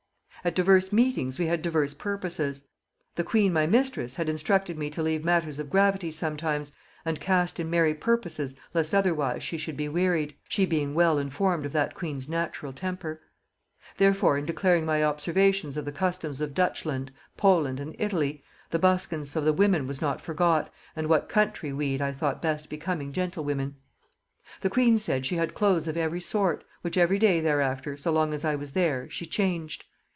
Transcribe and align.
..."At 0.43 0.55
divers 0.55 0.91
meetings 0.91 1.37
we 1.37 1.45
had 1.45 1.61
divers 1.61 1.93
purposes. 1.93 2.65
The 3.13 3.23
queen 3.23 3.53
my 3.53 3.67
mistress 3.67 4.15
had 4.15 4.27
instructed 4.27 4.75
me 4.75 4.89
to 4.89 5.03
leave 5.03 5.23
matters 5.23 5.59
of 5.59 5.69
gravity 5.69 6.09
sometimes, 6.09 6.71
and 7.05 7.19
cast 7.19 7.59
in 7.59 7.69
merry 7.69 7.93
purposes, 7.93 8.55
lest 8.73 8.95
otherwise 8.95 9.43
she 9.43 9.59
should 9.59 9.77
be 9.77 9.87
wearied; 9.87 10.33
she 10.49 10.65
being 10.65 10.95
well 10.95 11.19
informed 11.19 11.63
of 11.67 11.73
that 11.73 11.93
queen's 11.93 12.27
natural 12.27 12.73
temper. 12.73 13.21
Therefore 13.97 14.35
in 14.35 14.45
declaring 14.45 14.83
my 14.83 15.03
observations 15.03 15.77
of 15.77 15.85
the 15.85 15.91
customs 15.91 16.41
of 16.41 16.55
Dutchland, 16.55 17.11
Poland, 17.37 17.79
and 17.79 17.95
Italy; 17.99 18.43
the 18.71 18.79
buskins 18.79 19.35
of 19.35 19.45
the 19.45 19.53
women 19.53 19.85
was 19.85 20.01
not 20.01 20.19
forgot, 20.21 20.73
and 20.95 21.05
what 21.05 21.29
country 21.29 21.71
weed 21.71 22.01
I 22.01 22.11
thought 22.11 22.41
best 22.41 22.67
becoming 22.67 23.11
gentlewomen. 23.13 23.75
The 24.61 24.71
queen 24.71 24.97
said 24.97 25.23
she 25.23 25.35
had 25.35 25.53
clothes 25.53 25.87
of 25.87 25.95
every 25.97 26.19
sort, 26.21 26.63
which 26.81 26.97
every 26.97 27.19
day 27.19 27.41
thereafter, 27.41 27.95
so 27.95 28.11
long 28.11 28.33
as 28.33 28.43
I 28.43 28.55
was 28.55 28.71
there, 28.71 29.07
she 29.07 29.27
changed. 29.27 29.85